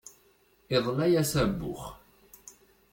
Iḍla-yas 0.75 1.31
abux. 1.43 1.81